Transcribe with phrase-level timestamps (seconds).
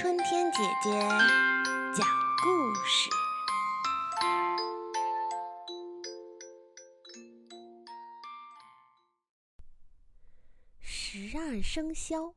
[0.00, 0.90] 春天姐姐
[1.92, 2.06] 讲
[2.40, 3.10] 故事：
[10.78, 12.32] 十二生肖。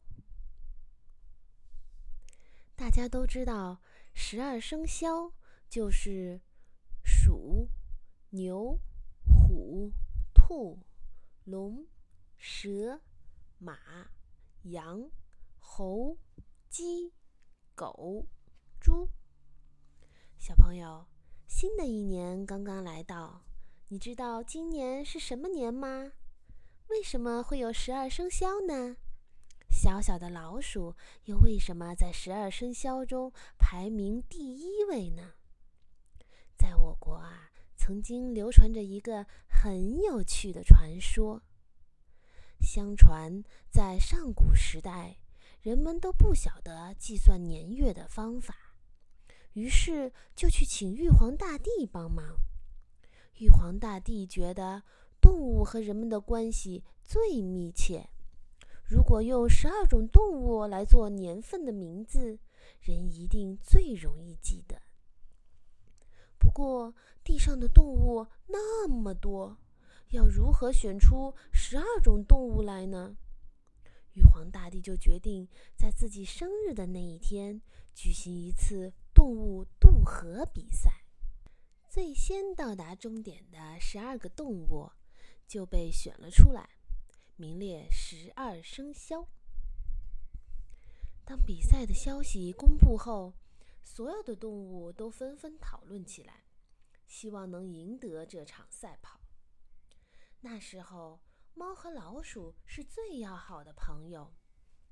[2.76, 3.80] 大家都知道，
[4.16, 5.32] 十二生肖
[5.70, 6.42] 就是
[7.04, 7.70] 鼠、
[8.32, 8.80] 牛、
[9.24, 9.92] 虎、
[10.34, 10.80] 兔、
[11.44, 11.86] 龙、
[12.40, 13.02] 蛇、
[13.60, 13.78] 马、
[14.64, 15.12] 羊、
[15.60, 16.18] 猴。
[16.68, 17.14] 鸡、
[17.74, 18.28] 狗、
[18.80, 19.10] 猪，
[20.38, 21.06] 小朋友，
[21.48, 23.42] 新的一年刚刚来到，
[23.88, 26.12] 你知道今年是什么年吗？
[26.90, 28.98] 为什么会有十二生肖呢？
[29.70, 35.36] 小小的老鼠又为什么在十二生肖中排名第一位呢？
[36.58, 41.42] 在我国啊，曾经流传着一个很有趣的传说。
[42.60, 43.42] 相传
[43.72, 45.21] 在上古时代。
[45.62, 48.74] 人们都不晓得计算年月的方法，
[49.54, 52.36] 于是就去请玉皇大帝帮忙。
[53.38, 54.82] 玉皇大帝觉得
[55.22, 58.10] 动物和人们的关系最密切，
[58.84, 62.40] 如果用十二种动物来做年份的名字，
[62.80, 64.82] 人一定最容易记得。
[66.40, 69.56] 不过地上的动物那么多，
[70.10, 73.16] 要如何选出十二种动物来呢？
[74.14, 75.48] 玉皇大帝就决定
[75.78, 77.62] 在自己生日的那一天
[77.94, 81.06] 举行一次动物渡河比赛，
[81.90, 84.92] 最先到达终点的十二个动物
[85.48, 86.70] 就被选了出来，
[87.38, 89.28] 名列十二生肖。
[91.24, 93.34] 当比赛的消息公布后，
[93.82, 96.44] 所有的动物都纷纷讨论起来，
[97.08, 99.22] 希望能赢得这场赛跑。
[100.42, 101.22] 那时候。
[101.54, 104.34] 猫和老鼠是最要好的朋友，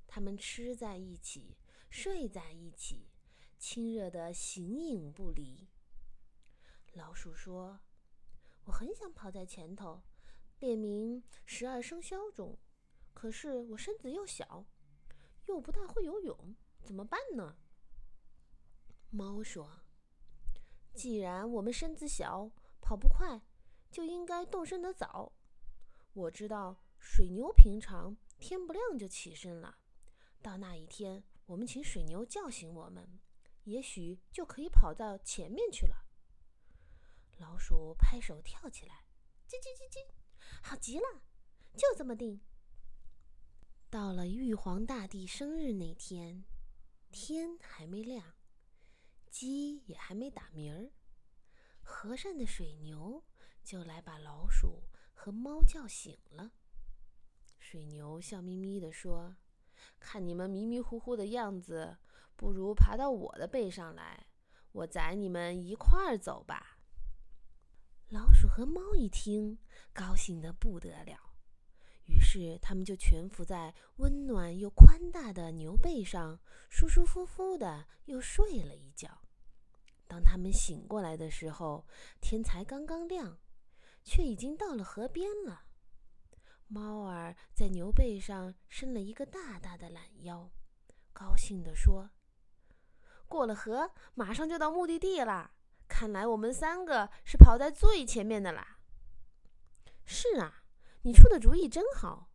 [0.05, 1.57] 它们吃在一起，
[1.89, 3.09] 睡在一起，
[3.57, 5.69] 亲热的形影不离。
[6.93, 7.79] 老鼠说
[8.65, 10.03] ：“我很想跑在前头，
[10.59, 12.57] 列名十二生肖中，
[13.13, 14.65] 可是我身子又小，
[15.45, 17.57] 又不大会游泳，怎么办呢？”
[19.09, 19.81] 猫说
[20.93, 22.51] ：“既然我们身子小，
[22.81, 23.41] 跑不快，
[23.89, 25.31] 就应该动身得早。”
[26.19, 29.77] 我知道水牛平常天不亮就起身了，
[30.41, 33.21] 到那一天，我们请水牛叫醒我们，
[33.63, 35.95] 也许就可以跑到前面去了。
[37.37, 39.05] 老鼠拍手跳起来，
[39.47, 40.05] 叽叽叽叽，
[40.61, 41.21] 好极了，
[41.77, 42.41] 就这么定。
[43.89, 46.43] 到了玉皇大帝生日那天，
[47.11, 48.35] 天还没亮，
[49.29, 50.91] 鸡也还没打鸣儿，
[51.81, 53.23] 和善的水牛
[53.63, 54.83] 就来把老鼠。
[55.21, 56.53] 和猫叫醒了，
[57.59, 59.35] 水牛笑眯眯地说
[59.99, 61.97] ：“看你们迷迷糊糊的样子，
[62.37, 64.27] 不如爬到我的背上来，
[64.71, 66.79] 我载你们一块儿走吧。”
[68.07, 69.59] 老鼠和猫一听，
[69.91, 71.35] 高兴得不得了，
[72.05, 79.21] 于是他们就蜷伏在温暖又宽大的牛背上，舒舒服服的又睡了一觉。
[80.07, 81.85] 当他们醒过来的时候，
[82.21, 83.37] 天才刚刚亮。
[84.03, 85.63] 却已经到了河边了。
[86.67, 90.51] 猫儿在牛背上伸了一个大大的懒腰，
[91.11, 92.11] 高兴地说
[93.27, 95.51] ：“过了河，马上就到目的地了。
[95.87, 98.79] 看来我们三个是跑在最前面的啦。
[100.05, 100.63] ”“是啊，
[101.01, 102.29] 你出的主意真好。”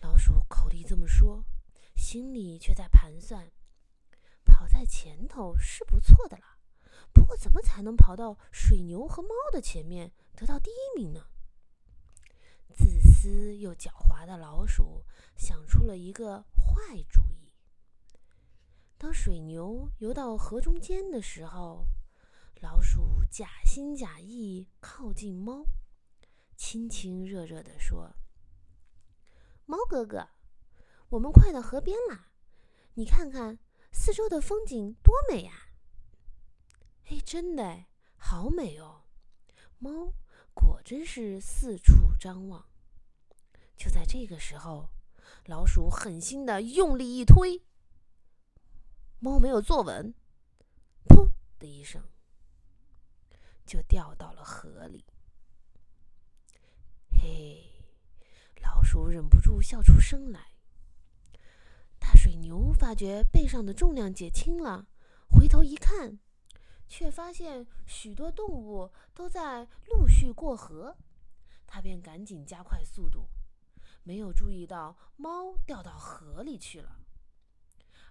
[0.00, 1.44] 老鼠口里这么说，
[1.94, 3.50] 心里却在盘算
[4.44, 6.57] ：“跑在前头是不错的了。”
[7.18, 11.26] 不过，怎么才能跑到水牛和猫的前面，得到第一名呢？
[12.76, 15.04] 自私又狡猾的老鼠
[15.36, 17.52] 想出了一个坏主意。
[18.96, 21.86] 当水牛游到河中间的时候，
[22.60, 25.64] 老鼠假心假意靠近猫，
[26.56, 28.14] 亲亲热热地说
[29.66, 30.28] ：“猫哥哥，
[31.10, 32.30] 我们快到河边啦！
[32.94, 33.58] 你看看
[33.90, 35.64] 四周的风景多美呀！”
[37.10, 39.04] 哎，真的哎，好美哦！
[39.78, 40.12] 猫
[40.52, 42.68] 果真是四处张望。
[43.76, 44.90] 就在这个时候，
[45.46, 47.62] 老鼠狠心的用力一推，
[49.20, 50.14] 猫没有坐稳，
[51.08, 52.02] 噗的一声，
[53.64, 55.06] 就掉到了河里。
[57.10, 57.72] 嘿，
[58.60, 60.52] 老鼠忍不住笑出声来。
[61.98, 64.88] 大水牛发觉背上的重量减轻了，
[65.30, 66.18] 回头一看。
[66.88, 70.96] 却发现许多动物都在陆续过河，
[71.66, 73.26] 他便赶紧加快速度，
[74.02, 76.96] 没有注意到猫掉到河里去了。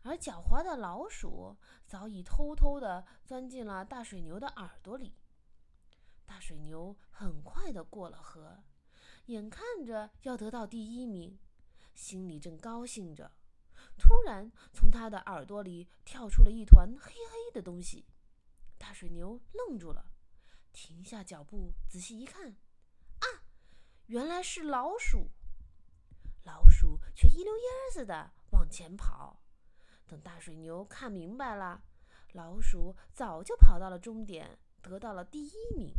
[0.03, 5.15] 而狡猾的老鼠早已偷偷地钻进了大水牛的耳朵里。
[6.25, 8.63] 大水牛很快地过了河，
[9.25, 11.37] 眼看着要得到第一名，
[11.93, 13.31] 心里正高兴着，
[13.97, 18.05] 突然从他的耳朵里跳出了一团黑黑的东西。
[18.77, 20.13] 大水牛愣住了，
[20.71, 22.51] 停下脚步，仔细一看，
[23.19, 23.25] 啊，
[24.05, 25.29] 原来是老鼠！
[26.43, 29.43] 老鼠却一溜烟似的往前跑。
[30.05, 31.83] 等大水牛看明白了，
[32.31, 35.93] 老鼠早就跑到了终点，得到了第一名。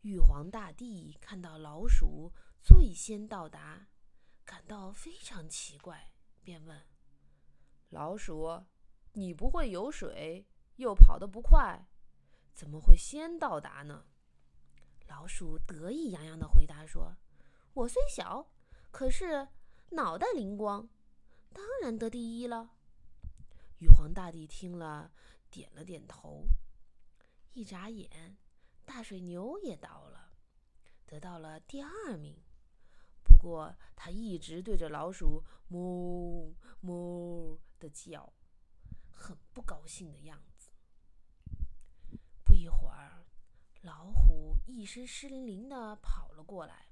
[0.00, 3.86] 玉皇大帝看到老鼠最先到达，
[4.44, 6.12] 感到非常奇怪，
[6.42, 6.84] 便问
[7.90, 8.64] ：“老鼠，
[9.12, 11.86] 你不会游水，又跑得不快，
[12.52, 14.06] 怎么会先到达呢？”
[15.08, 17.16] 老鼠得意洋洋地回答说
[17.74, 18.50] ：“我虽小，
[18.90, 19.48] 可是
[19.90, 20.88] 脑袋灵光。”
[21.52, 22.70] 当然得第一了。
[23.78, 25.12] 玉皇大帝听了，
[25.50, 26.46] 点了点头。
[27.52, 28.38] 一眨眼，
[28.86, 30.32] 大水牛也到了，
[31.04, 32.40] 得到了第二名。
[33.22, 38.32] 不过，他一直对着老鼠“哞哞”的叫，
[39.10, 40.51] 很不高兴的样子。
[42.62, 43.26] 一会儿，
[43.80, 46.90] 老虎一身湿淋淋的跑了过来，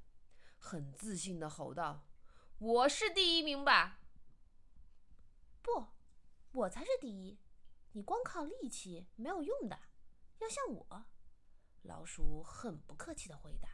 [0.59, 2.09] 很自信的吼道
[2.59, 4.01] ：“我是第一名吧？”
[5.63, 5.87] 不，
[6.51, 7.39] 我才是第一。
[7.93, 9.79] 你光靠力气没有用的，
[10.41, 11.07] 要像我。
[11.83, 13.69] 老鼠很不客气的回答。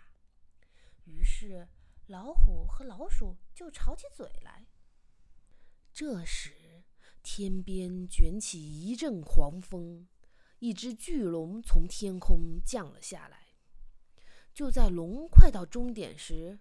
[1.04, 1.66] 于是，
[2.08, 4.66] 老虎和老鼠就吵起嘴来。
[5.94, 6.84] 这时，
[7.22, 10.06] 天边卷起一阵狂风，
[10.58, 13.54] 一只巨龙从天空降了下来。
[14.52, 16.58] 就在龙快到终点时，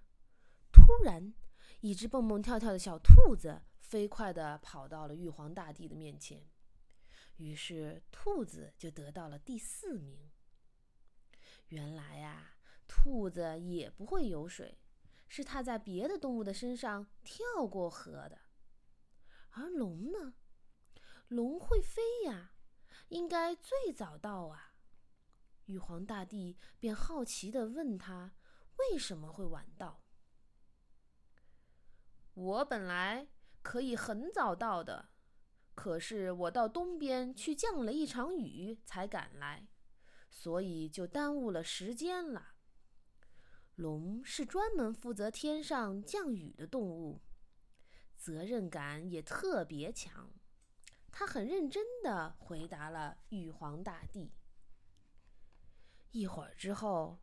[0.72, 1.34] 突然，
[1.82, 3.62] 一只蹦蹦跳跳的小兔子。
[3.80, 6.44] 飞快地跑到了玉皇大帝的面前，
[7.38, 10.32] 于是兔子就得到了第四名。
[11.68, 12.58] 原来呀，
[12.88, 14.80] 兔子也不会游水，
[15.28, 18.40] 是它在别的动物的身上跳过河的。
[19.52, 20.34] 而龙呢？
[21.28, 22.55] 龙会飞呀，
[23.16, 24.74] 应该最早到啊。
[25.66, 28.36] 玉皇大帝便好奇地问他
[28.80, 30.04] ：“为什么会晚到？”
[32.34, 33.28] 我本来。
[33.66, 35.10] 可以很早到的，
[35.74, 39.68] 可是我到东边去降了一场雨才赶来，
[40.30, 42.54] 所以就耽误了时间了。
[43.74, 47.24] 龙是专门负责天上降雨的动物，
[48.16, 50.32] 责任感也特别强。
[51.18, 54.34] 他很认真地回答了玉皇大帝。
[56.12, 57.20] 一会儿之后，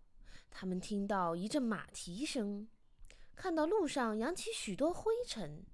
[0.51, 2.67] 他们听到一阵马蹄声，
[3.35, 5.67] 看到路上扬起许多灰尘。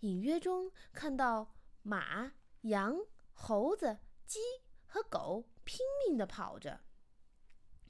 [0.00, 1.52] 隐约中看到
[1.82, 2.96] 马、羊、
[3.32, 4.38] 猴子、鸡
[4.86, 6.82] 和狗拼命地跑着。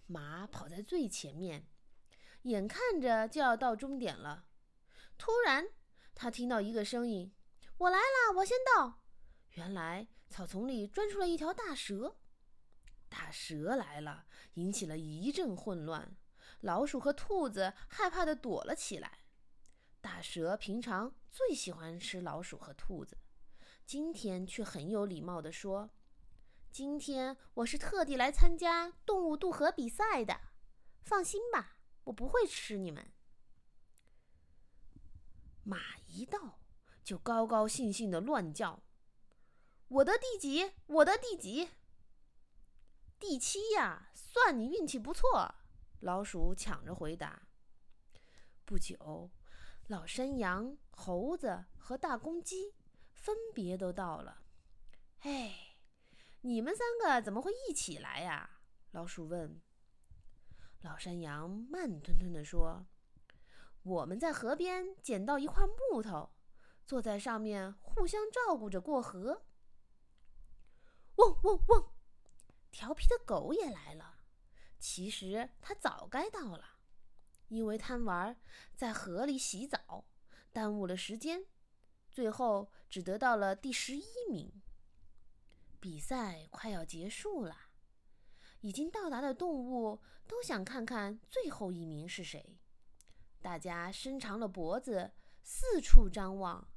[0.07, 1.67] 马跑在最前面，
[2.45, 4.47] 眼看着就要到终点了。
[5.19, 5.69] 突然，
[6.15, 7.35] 他听到一个声音
[7.77, 9.03] ：“我来了，我先到。”
[9.57, 12.17] 原来草丛里钻出了一条大蛇。
[13.09, 16.17] 大蛇来了，引起了一阵混乱。
[16.61, 19.21] 老鼠和兔子害怕地躲了起来。
[20.01, 23.17] 大蛇平常最喜欢吃老鼠和兔子，
[23.87, 25.91] 今天却很有礼貌地说
[26.71, 30.39] ：“今天我是特地来参加动物渡河比赛的，
[31.01, 33.11] 放心吧，我不会吃你们。”
[35.65, 36.61] 马一到，
[37.03, 38.83] 就高高兴兴地乱叫
[39.89, 40.73] ：“我的第几？
[40.87, 41.71] 我的第几？
[43.21, 44.11] 第七呀！
[44.15, 45.55] 算你运气不错。”
[46.01, 47.43] 老鼠抢着回答。
[48.65, 49.31] 不久。
[49.87, 52.75] 老山羊、猴子和大公鸡
[53.13, 54.43] 分别都到了。
[55.21, 55.77] 哎，
[56.41, 58.59] 你们三个怎么会一起来呀？
[58.91, 59.61] 老鼠问。
[60.83, 62.85] 老山羊慢吞吞地说
[63.85, 66.31] ：“我们在河边捡到一块木头，
[66.85, 69.43] 坐在上面互相照顾着过河。”
[71.27, 71.93] 汪汪汪！
[72.71, 74.21] 调皮的狗也来了。
[74.79, 76.65] 其实它早该到了。
[77.49, 78.37] 因为贪玩，
[78.75, 80.05] 在河里洗澡，
[80.53, 81.47] 耽误了时间，
[82.11, 84.63] 最后只得到了第十一名。
[85.79, 87.57] 比赛快要结束了，
[88.61, 92.59] 已经到达的动物都想看看最后一名是谁。
[93.41, 95.13] 大家伸长了脖子，
[95.45, 96.69] 四处张望。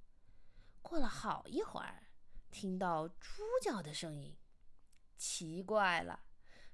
[0.84, 2.12] 过了好一会儿，
[2.52, 4.38] 听到猪叫的声音，
[5.20, 6.22] 奇怪了，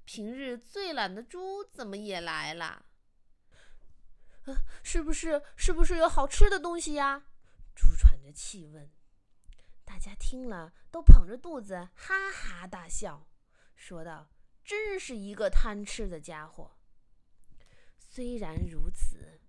[0.06, 2.86] 平日最懒的猪怎么也来了？
[4.84, 7.26] 是不是是不是有好吃的东西呀？
[7.74, 8.88] 猪喘着气问。
[9.84, 13.28] 大家听了都捧着肚子哈哈大笑，
[13.76, 14.30] 说道
[14.64, 16.78] ：“真是一个贪吃的家伙。”
[17.98, 19.42] 虽然如此，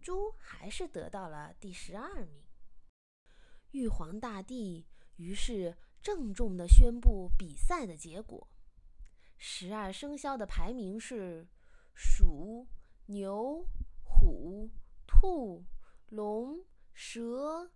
[0.00, 2.44] 猪还是得到了第十二名。
[3.72, 4.86] 玉皇大帝
[5.16, 5.76] 于是
[6.06, 8.46] 郑重地宣布比赛的结果：
[9.36, 11.48] 十二生肖的排名是
[11.96, 12.68] 鼠、
[13.06, 13.66] 牛、
[14.04, 14.70] 虎、
[15.04, 15.64] 兔、
[16.10, 17.72] 龙、蛇。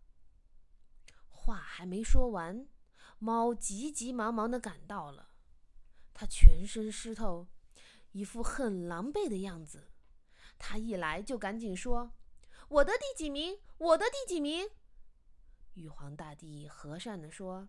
[1.29, 2.69] 话还没说完，
[3.19, 5.31] 猫急急忙忙地赶到了。
[6.15, 7.49] 它全身湿透，
[8.13, 9.91] 一副很狼狈的样子。
[10.57, 12.13] 它一来就赶紧说
[12.71, 13.59] ：“我的第几名？
[13.79, 14.71] 我的第几名？”
[15.75, 17.69] 玉皇大帝和善地说：“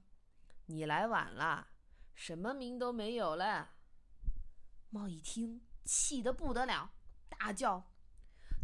[0.72, 1.68] 你来晚了，
[2.16, 3.76] 什么名都没有了。”
[4.90, 6.94] 猫一听，气得不得了，
[7.30, 7.92] 大叫：“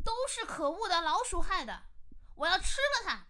[0.04, 1.84] 都是可恶的老鼠害的！
[2.36, 3.28] 我要吃了它！”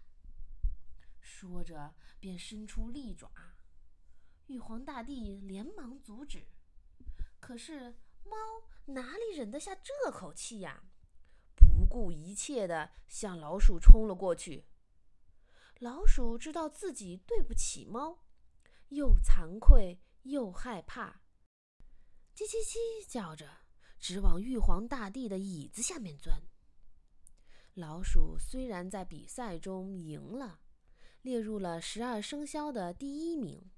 [1.20, 3.32] 说着，便伸出利爪。
[4.48, 6.48] 玉皇大帝连忙阻止，
[7.40, 8.38] 可是猫
[8.86, 10.84] 哪里忍得下这口气呀？
[11.56, 14.68] 不顾一切地向老鼠冲了过去。
[15.80, 18.24] 老鼠知道自己对不起猫，
[18.90, 21.22] 又惭愧又害怕，
[22.36, 23.50] 叽叽叽叫着，
[24.00, 26.42] 直往玉皇大帝的椅子下面钻。
[27.74, 30.62] 老鼠虽然在比赛中赢了。
[31.24, 33.70] 列入了十二生肖的第一名，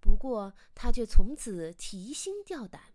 [0.00, 2.94] 不过它却从此提心吊胆，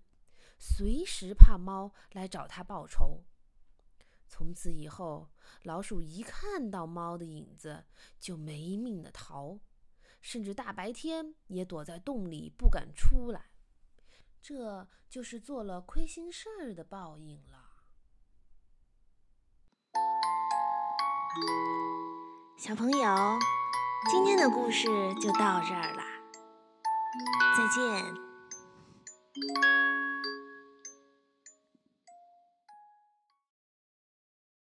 [0.57, 3.23] 随时怕猫来找它报仇。
[4.27, 5.29] 从此以后，
[5.61, 7.85] 老鼠一看到猫的影子
[8.19, 9.59] 就没命的逃，
[10.21, 13.49] 甚至大白天也躲在洞里不敢出来。
[14.41, 17.57] 这就是做了亏心事儿的报应了。
[22.57, 23.39] 小朋友。
[24.09, 26.03] 今天的故事就到这儿了，
[27.57, 27.83] 再见。